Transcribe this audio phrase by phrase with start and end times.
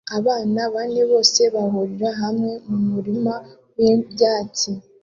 [0.17, 3.33] Abana bane bose bahurira hamwe mumurima
[3.77, 4.71] wibyatsi